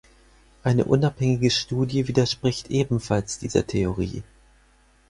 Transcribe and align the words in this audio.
Eine 0.63 0.85
unabhängige 0.85 1.51
Studie 1.51 2.07
widerspricht 2.07 2.71
ebenfalls 2.71 3.37
dieser 3.37 3.67
Theorie. 3.67 4.23